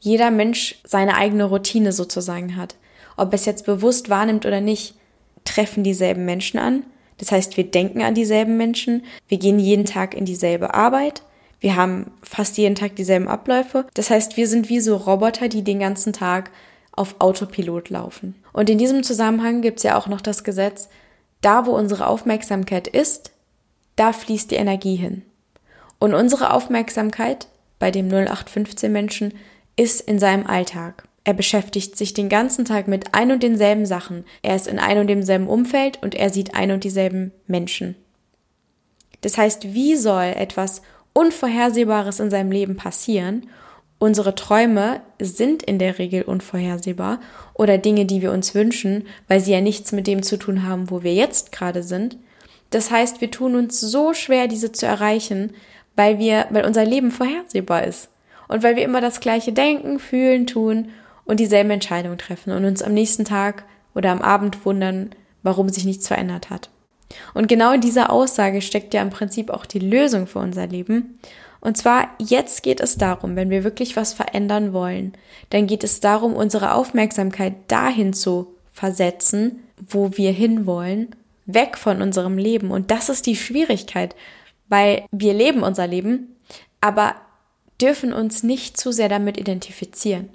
jeder 0.00 0.30
Mensch 0.30 0.80
seine 0.84 1.16
eigene 1.16 1.44
Routine 1.44 1.92
sozusagen 1.92 2.56
hat. 2.56 2.74
Ob 3.16 3.32
es 3.32 3.44
jetzt 3.44 3.66
bewusst 3.66 4.10
wahrnimmt 4.10 4.46
oder 4.46 4.60
nicht, 4.60 4.94
treffen 5.44 5.84
dieselben 5.84 6.24
Menschen 6.24 6.58
an, 6.58 6.84
das 7.18 7.32
heißt, 7.32 7.56
wir 7.56 7.64
denken 7.64 8.02
an 8.02 8.14
dieselben 8.14 8.56
Menschen, 8.56 9.04
wir 9.28 9.38
gehen 9.38 9.58
jeden 9.58 9.84
Tag 9.84 10.14
in 10.14 10.24
dieselbe 10.24 10.74
Arbeit, 10.74 11.22
Wir 11.64 11.76
haben 11.76 12.10
fast 12.22 12.58
jeden 12.58 12.74
Tag 12.74 12.94
dieselben 12.96 13.26
Abläufe. 13.26 13.86
Das 13.94 14.10
heißt, 14.10 14.36
wir 14.36 14.46
sind 14.46 14.68
wie 14.68 14.80
so 14.80 14.96
Roboter, 14.96 15.48
die 15.48 15.62
den 15.62 15.78
ganzen 15.78 16.12
Tag 16.12 16.50
auf 16.92 17.16
Autopilot 17.20 17.88
laufen. 17.88 18.34
Und 18.52 18.68
in 18.68 18.76
diesem 18.76 19.02
Zusammenhang 19.02 19.62
gibt 19.62 19.78
es 19.78 19.82
ja 19.82 19.96
auch 19.96 20.06
noch 20.06 20.20
das 20.20 20.44
Gesetz, 20.44 20.90
da 21.40 21.64
wo 21.64 21.70
unsere 21.70 22.06
Aufmerksamkeit 22.06 22.86
ist, 22.86 23.32
da 23.96 24.12
fließt 24.12 24.50
die 24.50 24.56
Energie 24.56 24.96
hin. 24.96 25.22
Und 25.98 26.12
unsere 26.12 26.52
Aufmerksamkeit 26.52 27.48
bei 27.78 27.90
dem 27.90 28.08
0815 28.08 28.92
Menschen 28.92 29.32
ist 29.74 30.02
in 30.02 30.18
seinem 30.18 30.46
Alltag. 30.46 31.08
Er 31.24 31.32
beschäftigt 31.32 31.96
sich 31.96 32.12
den 32.12 32.28
ganzen 32.28 32.66
Tag 32.66 32.86
mit 32.86 33.14
ein 33.14 33.32
und 33.32 33.42
denselben 33.42 33.86
Sachen. 33.86 34.24
Er 34.42 34.56
ist 34.56 34.66
in 34.66 34.78
ein 34.78 34.98
und 34.98 35.06
demselben 35.06 35.48
Umfeld 35.48 36.02
und 36.02 36.14
er 36.14 36.28
sieht 36.28 36.54
ein 36.54 36.70
und 36.70 36.84
dieselben 36.84 37.32
Menschen. 37.46 37.96
Das 39.22 39.38
heißt, 39.38 39.72
wie 39.72 39.96
soll 39.96 40.34
etwas 40.36 40.82
Unvorhersehbares 41.14 42.20
in 42.20 42.30
seinem 42.30 42.52
Leben 42.52 42.76
passieren? 42.76 43.48
Unsere 43.98 44.34
Träume 44.34 45.00
sind 45.18 45.62
in 45.62 45.78
der 45.78 45.98
Regel 45.98 46.24
unvorhersehbar 46.24 47.20
oder 47.54 47.78
Dinge, 47.78 48.04
die 48.04 48.20
wir 48.20 48.32
uns 48.32 48.54
wünschen, 48.54 49.06
weil 49.26 49.40
sie 49.40 49.52
ja 49.52 49.62
nichts 49.62 49.92
mit 49.92 50.06
dem 50.06 50.22
zu 50.22 50.36
tun 50.36 50.64
haben, 50.64 50.90
wo 50.90 51.02
wir 51.02 51.14
jetzt 51.14 51.52
gerade 51.52 51.82
sind. 51.82 52.18
Das 52.68 52.90
heißt, 52.90 53.22
wir 53.22 53.30
tun 53.30 53.54
uns 53.54 53.80
so 53.80 54.12
schwer, 54.12 54.46
diese 54.46 54.72
zu 54.72 54.84
erreichen, 54.84 55.54
weil 55.96 56.18
wir, 56.18 56.48
weil 56.50 56.66
unser 56.66 56.84
Leben 56.84 57.10
vorhersehbar 57.10 57.84
ist. 57.84 58.10
Und 58.48 58.62
weil 58.62 58.76
wir 58.76 58.84
immer 58.84 59.00
das 59.00 59.20
gleiche 59.20 59.54
denken, 59.54 59.98
fühlen, 59.98 60.46
tun 60.46 60.90
und 61.24 61.40
dieselben 61.40 61.70
Entscheidungen 61.70 62.18
treffen 62.18 62.52
und 62.52 62.64
uns 62.64 62.82
am 62.82 62.94
nächsten 62.94 63.24
Tag 63.24 63.64
oder 63.94 64.10
am 64.10 64.22
Abend 64.22 64.64
wundern, 64.64 65.10
warum 65.42 65.68
sich 65.68 65.84
nichts 65.84 66.08
verändert 66.08 66.50
hat. 66.50 66.70
Und 67.32 67.48
genau 67.48 67.72
in 67.72 67.80
dieser 67.80 68.10
Aussage 68.10 68.62
steckt 68.62 68.94
ja 68.94 69.02
im 69.02 69.10
Prinzip 69.10 69.50
auch 69.50 69.66
die 69.66 69.78
Lösung 69.78 70.26
für 70.26 70.38
unser 70.38 70.66
Leben. 70.66 71.18
Und 71.60 71.76
zwar, 71.76 72.08
jetzt 72.18 72.62
geht 72.62 72.80
es 72.80 72.98
darum, 72.98 73.36
wenn 73.36 73.50
wir 73.50 73.64
wirklich 73.64 73.96
was 73.96 74.12
verändern 74.12 74.72
wollen, 74.72 75.12
dann 75.50 75.66
geht 75.66 75.84
es 75.84 76.00
darum, 76.00 76.34
unsere 76.34 76.74
Aufmerksamkeit 76.74 77.54
dahin 77.68 78.12
zu 78.12 78.54
versetzen, 78.72 79.62
wo 79.88 80.16
wir 80.16 80.32
hinwollen, 80.32 81.14
weg 81.46 81.78
von 81.78 82.02
unserem 82.02 82.36
Leben. 82.36 82.70
Und 82.70 82.90
das 82.90 83.08
ist 83.08 83.26
die 83.26 83.36
Schwierigkeit, 83.36 84.14
weil 84.68 85.06
wir 85.10 85.34
leben 85.34 85.62
unser 85.62 85.86
Leben, 85.86 86.36
aber 86.80 87.14
dürfen 87.80 88.12
uns 88.12 88.42
nicht 88.42 88.76
zu 88.76 88.92
sehr 88.92 89.08
damit 89.08 89.38
identifizieren. 89.38 90.28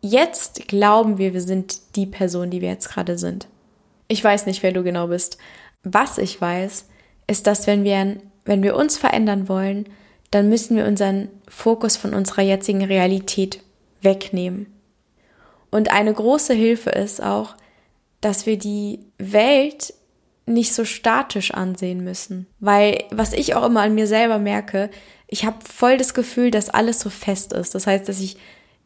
Jetzt 0.00 0.68
glauben 0.68 1.18
wir, 1.18 1.34
wir 1.34 1.40
sind 1.40 1.96
die 1.96 2.06
Person, 2.06 2.50
die 2.50 2.60
wir 2.60 2.68
jetzt 2.68 2.88
gerade 2.88 3.18
sind. 3.18 3.48
Ich 4.06 4.22
weiß 4.22 4.46
nicht, 4.46 4.62
wer 4.62 4.72
du 4.72 4.82
genau 4.82 5.08
bist. 5.08 5.38
Was 5.82 6.18
ich 6.18 6.40
weiß, 6.40 6.86
ist, 7.26 7.46
dass 7.46 7.66
wenn 7.66 7.84
wir, 7.84 8.16
wenn 8.44 8.62
wir 8.62 8.76
uns 8.76 8.96
verändern 8.96 9.48
wollen, 9.48 9.88
dann 10.30 10.48
müssen 10.48 10.76
wir 10.76 10.86
unseren 10.86 11.28
Fokus 11.48 11.96
von 11.96 12.14
unserer 12.14 12.42
jetzigen 12.42 12.84
Realität 12.84 13.60
wegnehmen. 14.02 14.66
Und 15.70 15.90
eine 15.90 16.12
große 16.12 16.54
Hilfe 16.54 16.90
ist 16.90 17.22
auch, 17.22 17.54
dass 18.20 18.46
wir 18.46 18.58
die 18.58 19.00
Welt 19.18 19.92
nicht 20.46 20.72
so 20.72 20.84
statisch 20.84 21.52
ansehen 21.52 22.02
müssen. 22.02 22.46
Weil 22.58 23.04
was 23.10 23.32
ich 23.32 23.54
auch 23.54 23.66
immer 23.66 23.82
an 23.82 23.94
mir 23.94 24.06
selber 24.06 24.38
merke, 24.38 24.90
ich 25.26 25.44
habe 25.44 25.58
voll 25.70 25.98
das 25.98 26.14
Gefühl, 26.14 26.50
dass 26.50 26.70
alles 26.70 27.00
so 27.00 27.10
fest 27.10 27.52
ist. 27.52 27.74
Das 27.74 27.86
heißt, 27.86 28.08
dass 28.08 28.20
ich 28.20 28.38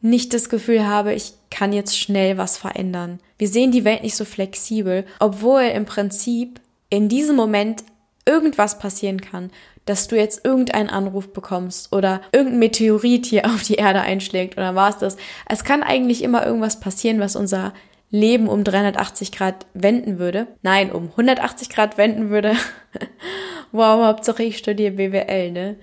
nicht 0.03 0.35
das 0.35 0.49
Gefühl 0.49 0.87
habe, 0.87 1.15
ich 1.15 1.33
kann 1.51 1.73
jetzt 1.73 1.99
schnell 1.99 2.37
was 2.37 2.59
verändern. 2.59 3.21
Wir 3.39 3.49
sehen 3.49 3.71
die 3.71 3.85
Welt 3.85 4.03
nicht 4.03 4.17
so 4.17 4.25
flexibel, 4.25 5.07
obwohl 5.21 5.63
im 5.63 5.85
Prinzip 5.85 6.61
in 6.91 7.09
diesem 7.09 7.37
Moment 7.37 7.85
irgendwas 8.27 8.79
passieren 8.79 9.21
kann, 9.21 9.51
dass 9.85 10.09
du 10.09 10.17
jetzt 10.17 10.45
irgendeinen 10.45 10.91
Anruf 10.91 11.33
bekommst 11.33 11.93
oder 11.93 12.21
irgendein 12.33 12.59
Meteorit 12.59 13.27
hier 13.27 13.47
auf 13.55 13.63
die 13.63 13.75
Erde 13.75 14.01
einschlägt 14.01 14.57
oder 14.57 14.75
was 14.75 14.99
das. 14.99 15.17
Es 15.49 15.65
kann 15.65 15.83
eigentlich 15.83 16.23
immer 16.23 16.45
irgendwas 16.45 16.81
passieren, 16.81 17.21
was 17.21 17.37
unser 17.37 17.73
Leben 18.11 18.49
um 18.49 18.63
380 18.63 19.33
Grad 19.33 19.67
wenden 19.73 20.19
würde. 20.19 20.47
Nein, 20.63 20.93
um 20.93 21.11
180 21.11 21.71
Grad 21.71 21.97
wenden 21.97 22.29
würde. 22.29 22.55
wow, 23.73 24.05
Hauptsache 24.05 24.43
ich 24.43 24.59
studiere 24.59 24.93
BWL, 24.93 25.51
ne? 25.51 25.77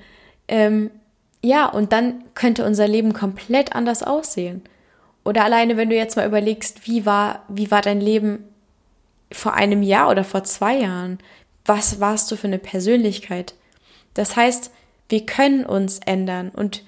Ähm, 0.47 0.91
ja, 1.41 1.67
und 1.67 1.91
dann 1.93 2.23
könnte 2.33 2.65
unser 2.65 2.87
Leben 2.87 3.13
komplett 3.13 3.75
anders 3.75 4.03
aussehen. 4.03 4.61
Oder 5.23 5.43
alleine, 5.43 5.77
wenn 5.77 5.89
du 5.89 5.95
jetzt 5.95 6.15
mal 6.15 6.27
überlegst, 6.27 6.87
wie 6.87 7.05
war, 7.05 7.43
wie 7.47 7.71
war 7.71 7.81
dein 7.81 8.01
Leben 8.01 8.43
vor 9.31 9.53
einem 9.53 9.83
Jahr 9.83 10.09
oder 10.09 10.23
vor 10.23 10.43
zwei 10.43 10.77
Jahren? 10.79 11.19
Was 11.65 11.99
warst 11.99 12.31
du 12.31 12.35
für 12.35 12.47
eine 12.47 12.59
Persönlichkeit? 12.59 13.53
Das 14.13 14.35
heißt, 14.35 14.71
wir 15.07 15.25
können 15.25 15.65
uns 15.65 15.99
ändern 16.05 16.49
und 16.49 16.83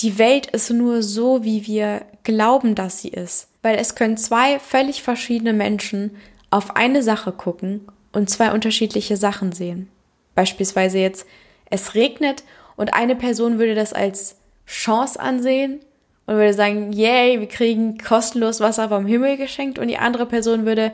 die 0.00 0.18
Welt 0.18 0.46
ist 0.46 0.70
nur 0.70 1.02
so, 1.02 1.44
wie 1.44 1.66
wir 1.66 2.02
glauben, 2.22 2.74
dass 2.74 3.00
sie 3.00 3.08
ist 3.08 3.48
weil 3.66 3.78
es 3.80 3.96
können 3.96 4.16
zwei 4.16 4.60
völlig 4.60 5.02
verschiedene 5.02 5.52
Menschen 5.52 6.16
auf 6.50 6.76
eine 6.76 7.02
Sache 7.02 7.32
gucken 7.32 7.80
und 8.12 8.30
zwei 8.30 8.52
unterschiedliche 8.52 9.16
Sachen 9.16 9.50
sehen. 9.50 9.88
Beispielsweise 10.36 10.98
jetzt, 11.00 11.26
es 11.68 11.96
regnet 11.96 12.44
und 12.76 12.94
eine 12.94 13.16
Person 13.16 13.58
würde 13.58 13.74
das 13.74 13.92
als 13.92 14.36
Chance 14.66 15.18
ansehen 15.18 15.80
und 16.26 16.36
würde 16.36 16.54
sagen, 16.54 16.92
yay, 16.92 17.40
wir 17.40 17.48
kriegen 17.48 17.98
kostenlos 17.98 18.60
Wasser 18.60 18.88
vom 18.88 19.06
Himmel 19.06 19.36
geschenkt 19.36 19.78
und 19.78 19.88
die 19.88 19.98
andere 19.98 20.26
Person 20.26 20.66
würde 20.66 20.92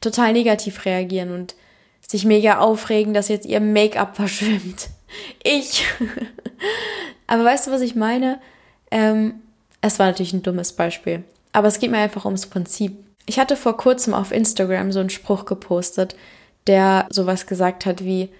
total 0.00 0.32
negativ 0.32 0.84
reagieren 0.84 1.32
und 1.32 1.54
sich 2.06 2.24
mega 2.24 2.58
aufregen, 2.58 3.14
dass 3.14 3.28
jetzt 3.28 3.46
ihr 3.46 3.60
Make-up 3.60 4.16
verschwimmt. 4.16 4.88
Ich. 5.42 5.84
Aber 7.26 7.44
weißt 7.44 7.66
du, 7.66 7.70
was 7.70 7.80
ich 7.80 7.94
meine? 7.94 8.40
Ähm, 8.90 9.34
es 9.80 9.98
war 9.98 10.06
natürlich 10.06 10.32
ein 10.32 10.42
dummes 10.42 10.72
Beispiel. 10.72 11.24
Aber 11.52 11.68
es 11.68 11.78
geht 11.78 11.90
mir 11.90 11.98
einfach 11.98 12.24
ums 12.24 12.46
Prinzip. 12.46 12.96
Ich 13.26 13.38
hatte 13.38 13.56
vor 13.56 13.76
kurzem 13.76 14.14
auf 14.14 14.32
Instagram 14.32 14.92
so 14.92 15.00
einen 15.00 15.10
Spruch 15.10 15.44
gepostet, 15.44 16.16
der 16.66 17.06
sowas 17.10 17.46
gesagt 17.46 17.86
hat 17.86 18.04
wie, 18.04 18.30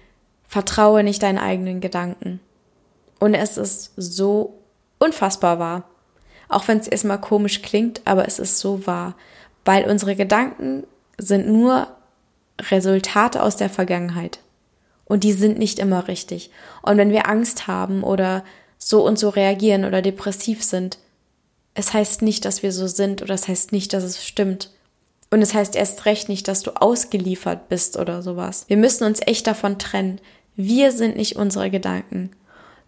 vertraue 0.47 1.03
nicht 1.03 1.23
deinen 1.23 1.37
eigenen 1.37 1.81
Gedanken. 1.81 2.39
Und 3.23 3.35
es 3.35 3.55
ist 3.55 3.93
so 3.95 4.59
unfassbar 4.99 5.57
wahr. 5.57 5.89
Auch 6.49 6.67
wenn 6.67 6.79
es 6.79 6.89
erstmal 6.89 7.21
komisch 7.21 7.61
klingt, 7.61 8.01
aber 8.03 8.27
es 8.27 8.37
ist 8.37 8.59
so 8.59 8.85
wahr. 8.85 9.15
Weil 9.63 9.89
unsere 9.89 10.17
Gedanken 10.17 10.83
sind 11.17 11.47
nur 11.47 11.87
Resultate 12.59 13.41
aus 13.41 13.55
der 13.55 13.69
Vergangenheit. 13.69 14.39
Und 15.05 15.23
die 15.23 15.31
sind 15.31 15.57
nicht 15.57 15.79
immer 15.79 16.09
richtig. 16.09 16.51
Und 16.81 16.97
wenn 16.97 17.11
wir 17.11 17.29
Angst 17.29 17.65
haben 17.65 18.03
oder 18.03 18.43
so 18.77 19.07
und 19.07 19.17
so 19.17 19.29
reagieren 19.29 19.85
oder 19.85 20.01
depressiv 20.01 20.61
sind, 20.61 20.97
es 21.75 21.93
heißt 21.93 22.23
nicht, 22.23 22.43
dass 22.43 22.61
wir 22.61 22.73
so 22.73 22.87
sind 22.87 23.21
oder 23.21 23.35
es 23.35 23.47
heißt 23.47 23.71
nicht, 23.71 23.93
dass 23.93 24.03
es 24.03 24.21
stimmt. 24.21 24.69
Und 25.31 25.41
es 25.41 25.53
heißt 25.53 25.77
erst 25.77 26.03
recht 26.03 26.27
nicht, 26.27 26.49
dass 26.49 26.61
du 26.61 26.71
ausgeliefert 26.71 27.69
bist 27.69 27.97
oder 27.97 28.21
sowas. 28.21 28.65
Wir 28.67 28.75
müssen 28.75 29.05
uns 29.05 29.21
echt 29.25 29.47
davon 29.47 29.79
trennen. 29.79 30.19
Wir 30.57 30.91
sind 30.91 31.15
nicht 31.15 31.37
unsere 31.37 31.71
Gedanken, 31.71 32.31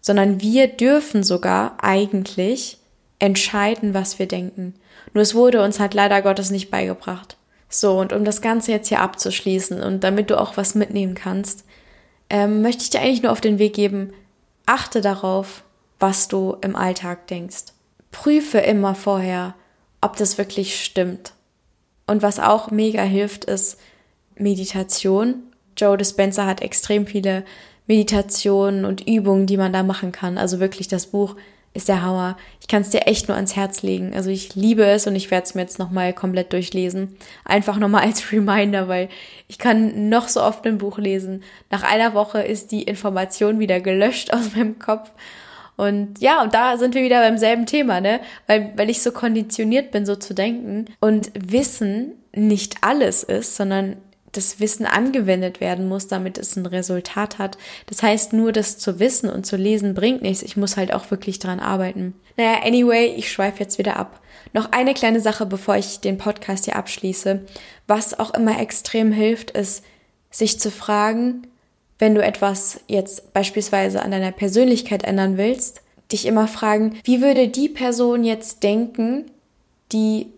sondern 0.06 0.40
wir 0.40 0.68
dürfen 0.68 1.22
sogar 1.22 1.76
eigentlich 1.82 2.78
entscheiden, 3.18 3.94
was 3.94 4.18
wir 4.18 4.26
denken. 4.26 4.74
Nur 5.12 5.22
es 5.22 5.34
wurde 5.34 5.62
uns 5.62 5.80
halt 5.80 5.94
leider 5.94 6.22
Gottes 6.22 6.50
nicht 6.50 6.70
beigebracht. 6.70 7.36
So, 7.68 7.98
und 7.98 8.12
um 8.12 8.24
das 8.24 8.40
Ganze 8.40 8.70
jetzt 8.70 8.88
hier 8.88 9.00
abzuschließen 9.00 9.82
und 9.82 10.04
damit 10.04 10.30
du 10.30 10.40
auch 10.40 10.56
was 10.56 10.74
mitnehmen 10.74 11.14
kannst, 11.14 11.64
ähm, 12.30 12.62
möchte 12.62 12.82
ich 12.82 12.90
dir 12.90 13.00
eigentlich 13.00 13.22
nur 13.22 13.32
auf 13.32 13.40
den 13.40 13.58
Weg 13.58 13.74
geben, 13.74 14.12
achte 14.66 15.00
darauf, 15.00 15.64
was 15.98 16.28
du 16.28 16.56
im 16.60 16.76
Alltag 16.76 17.26
denkst 17.26 17.72
prüfe 18.16 18.58
immer 18.58 18.94
vorher, 18.94 19.54
ob 20.00 20.16
das 20.16 20.38
wirklich 20.38 20.82
stimmt. 20.82 21.34
Und 22.06 22.22
was 22.22 22.38
auch 22.38 22.70
mega 22.70 23.02
hilft, 23.02 23.44
ist 23.44 23.78
Meditation. 24.36 25.42
Joe 25.76 25.98
Dispenza 25.98 26.46
hat 26.46 26.62
extrem 26.62 27.06
viele 27.06 27.44
Meditationen 27.86 28.84
und 28.84 29.06
Übungen, 29.06 29.46
die 29.46 29.56
man 29.56 29.72
da 29.72 29.82
machen 29.82 30.12
kann. 30.12 30.38
Also 30.38 30.60
wirklich, 30.60 30.88
das 30.88 31.06
Buch 31.06 31.36
ist 31.74 31.88
der 31.88 32.02
Hammer. 32.02 32.36
Ich 32.60 32.68
kann 32.68 32.82
es 32.82 32.90
dir 32.90 33.06
echt 33.06 33.28
nur 33.28 33.36
ans 33.36 33.54
Herz 33.54 33.82
legen. 33.82 34.14
Also 34.14 34.30
ich 34.30 34.54
liebe 34.54 34.84
es 34.84 35.06
und 35.06 35.14
ich 35.14 35.30
werde 35.30 35.44
es 35.44 35.54
mir 35.54 35.60
jetzt 35.60 35.78
nochmal 35.78 36.14
komplett 36.14 36.52
durchlesen. 36.52 37.16
Einfach 37.44 37.78
nochmal 37.78 38.04
als 38.04 38.32
Reminder, 38.32 38.88
weil 38.88 39.08
ich 39.46 39.58
kann 39.58 40.08
noch 40.08 40.28
so 40.28 40.42
oft 40.42 40.66
ein 40.66 40.78
Buch 40.78 40.98
lesen. 40.98 41.42
Nach 41.70 41.82
einer 41.82 42.14
Woche 42.14 42.40
ist 42.40 42.72
die 42.72 42.82
Information 42.82 43.58
wieder 43.58 43.80
gelöscht 43.80 44.32
aus 44.32 44.54
meinem 44.54 44.78
Kopf 44.78 45.10
und 45.76 46.20
ja, 46.20 46.42
und 46.42 46.54
da 46.54 46.78
sind 46.78 46.94
wir 46.94 47.02
wieder 47.02 47.20
beim 47.20 47.36
selben 47.36 47.66
Thema, 47.66 48.00
ne? 48.00 48.20
Weil, 48.46 48.72
weil 48.76 48.88
ich 48.88 49.02
so 49.02 49.12
konditioniert 49.12 49.90
bin, 49.90 50.06
so 50.06 50.16
zu 50.16 50.34
denken 50.34 50.86
und 51.00 51.30
Wissen 51.34 52.12
nicht 52.34 52.76
alles 52.80 53.22
ist, 53.22 53.56
sondern 53.56 53.96
das 54.36 54.60
Wissen 54.60 54.86
angewendet 54.86 55.60
werden 55.60 55.88
muss, 55.88 56.06
damit 56.06 56.38
es 56.38 56.56
ein 56.56 56.66
Resultat 56.66 57.38
hat. 57.38 57.58
Das 57.86 58.02
heißt, 58.02 58.32
nur 58.32 58.52
das 58.52 58.78
zu 58.78 58.98
wissen 58.98 59.30
und 59.30 59.46
zu 59.46 59.56
lesen 59.56 59.94
bringt 59.94 60.22
nichts. 60.22 60.42
Ich 60.42 60.56
muss 60.56 60.76
halt 60.76 60.92
auch 60.92 61.10
wirklich 61.10 61.38
dran 61.38 61.60
arbeiten. 61.60 62.14
Naja, 62.36 62.62
anyway, 62.64 63.14
ich 63.16 63.30
schweife 63.30 63.60
jetzt 63.60 63.78
wieder 63.78 63.96
ab. 63.96 64.20
Noch 64.52 64.72
eine 64.72 64.94
kleine 64.94 65.20
Sache, 65.20 65.46
bevor 65.46 65.76
ich 65.76 66.00
den 66.00 66.18
Podcast 66.18 66.66
hier 66.66 66.76
abschließe. 66.76 67.42
Was 67.86 68.18
auch 68.18 68.34
immer 68.34 68.60
extrem 68.60 69.12
hilft, 69.12 69.50
ist, 69.50 69.84
sich 70.30 70.60
zu 70.60 70.70
fragen, 70.70 71.46
wenn 71.98 72.14
du 72.14 72.22
etwas 72.22 72.80
jetzt 72.88 73.32
beispielsweise 73.32 74.02
an 74.02 74.10
deiner 74.10 74.32
Persönlichkeit 74.32 75.02
ändern 75.04 75.38
willst, 75.38 75.82
dich 76.12 76.26
immer 76.26 76.46
fragen, 76.46 76.98
wie 77.04 77.22
würde 77.22 77.48
die 77.48 77.68
Person 77.68 78.22
jetzt 78.22 78.62
denken, 78.62 79.30
die 79.92 80.28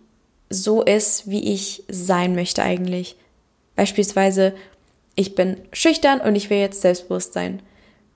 so 0.49 0.81
ist, 0.81 1.29
wie 1.29 1.53
ich 1.53 1.83
sein 1.89 2.33
möchte 2.33 2.63
eigentlich. 2.63 3.17
Beispielsweise, 3.79 4.55
ich 5.15 5.35
bin 5.35 5.55
schüchtern 5.71 6.19
und 6.19 6.35
ich 6.35 6.49
will 6.49 6.57
jetzt 6.57 6.81
selbstbewusst 6.81 7.31
sein. 7.31 7.61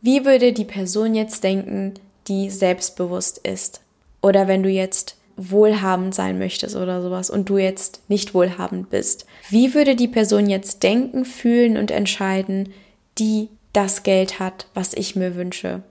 Wie 0.02 0.26
würde 0.26 0.52
die 0.52 0.66
Person 0.66 1.16
jetzt 1.16 1.42
denken, 1.42 1.94
die 2.28 2.50
selbstbewusst 2.50 3.38
ist? 3.38 3.80
Oder 4.22 4.50
wenn 4.50 4.62
du 4.62 4.68
jetzt 4.68 5.16
wohlhabend 5.38 6.14
sein 6.14 6.38
möchtest 6.38 6.76
oder 6.76 7.02
sowas 7.02 7.30
und 7.30 7.48
du 7.48 7.60
jetzt 7.60 8.02
nicht 8.10 8.34
wohlhabend 8.34 8.90
bist. 8.90 9.26
Wie 9.50 9.74
würde 9.74 9.96
die 9.96 10.10
Person 10.10 10.50
jetzt 10.50 10.84
denken, 10.84 11.24
fühlen 11.24 11.78
und 11.78 11.92
entscheiden, 11.92 12.74
die 13.18 13.48
das 13.72 14.04
Geld 14.04 14.40
hat, 14.40 14.68
was 14.74 14.94
ich 14.94 15.16
mir 15.16 15.38
wünsche? 15.38 15.82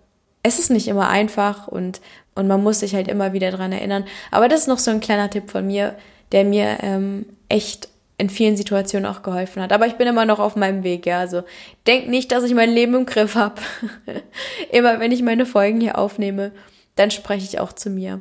Es 0.43 0.59
ist 0.59 0.71
nicht 0.71 0.87
immer 0.87 1.09
einfach 1.09 1.67
und, 1.67 2.03
und 2.35 2.47
man 2.47 2.63
muss 2.63 2.81
sich 2.81 2.95
halt 2.95 3.09
immer 3.09 3.33
wieder 3.33 3.51
dran 3.51 3.73
erinnern. 3.73 4.05
Aber 4.31 4.49
das 4.51 4.61
ist 4.61 4.69
noch 4.69 4.79
so 4.79 4.91
ein 4.91 5.01
kleiner 5.01 5.31
Tipp 5.31 5.51
von 5.51 5.67
mir, 5.67 5.97
der 6.31 6.45
mir 6.45 6.77
ähm, 6.83 7.25
echt 7.49 7.89
in 8.19 8.31
vielen 8.31 8.57
Situationen 8.57 9.11
auch 9.11 9.23
geholfen 9.23 9.63
hat. 9.63 9.73
Aber 9.73 9.87
ich 9.87 9.95
bin 9.95 10.07
immer 10.07 10.25
noch 10.25 10.39
auf 10.39 10.57
meinem 10.57 10.85
Weg, 10.85 11.07
ja. 11.07 11.19
Also 11.19 11.43
denk 11.87 12.09
nicht, 12.09 12.31
dass 12.33 12.45
ich 12.45 12.55
mein 12.55 12.71
Leben 12.71 12.95
im 12.95 13.07
Griff 13.07 13.35
habe. 13.35 13.61
immer 14.71 15.01
wenn 15.01 15.13
ich 15.13 15.23
meine 15.23 15.47
Folgen 15.47 15.81
hier 15.81 15.99
aufnehme, 15.99 16.53
dann 16.95 17.11
spreche 17.11 17.45
ich 17.45 17.59
auch 17.59 17.73
zu 17.73 17.91
mir. 17.91 18.21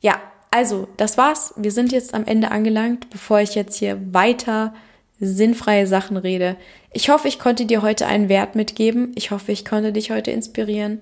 Ja, 0.00 0.20
also, 0.50 0.88
das 0.98 1.16
war's. 1.16 1.54
Wir 1.56 1.72
sind 1.72 1.92
jetzt 1.92 2.12
am 2.12 2.26
Ende 2.26 2.50
angelangt, 2.50 3.08
bevor 3.10 3.40
ich 3.40 3.54
jetzt 3.54 3.76
hier 3.76 3.98
weiter 4.12 4.74
sinnfreie 5.18 5.86
Sachen 5.86 6.16
rede. 6.16 6.56
Ich 6.92 7.08
hoffe, 7.08 7.28
ich 7.28 7.38
konnte 7.38 7.64
dir 7.64 7.80
heute 7.80 8.06
einen 8.06 8.28
Wert 8.28 8.54
mitgeben. 8.54 9.12
Ich 9.14 9.30
hoffe, 9.30 9.52
ich 9.52 9.64
konnte 9.64 9.92
dich 9.92 10.10
heute 10.10 10.30
inspirieren. 10.30 11.00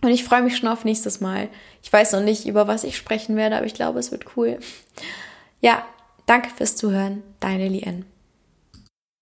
Und 0.00 0.10
ich 0.10 0.24
freue 0.24 0.42
mich 0.42 0.56
schon 0.56 0.68
auf 0.68 0.84
nächstes 0.84 1.20
Mal. 1.20 1.48
Ich 1.82 1.92
weiß 1.92 2.12
noch 2.12 2.22
nicht, 2.22 2.46
über 2.46 2.66
was 2.66 2.84
ich 2.84 2.96
sprechen 2.96 3.36
werde, 3.36 3.56
aber 3.56 3.66
ich 3.66 3.74
glaube, 3.74 3.98
es 3.98 4.10
wird 4.10 4.36
cool. 4.36 4.58
Ja, 5.60 5.84
danke 6.28 6.50
fürs 6.50 6.76
Zuhören. 6.76 7.22
Deine 7.40 7.68
Lien. 7.68 8.04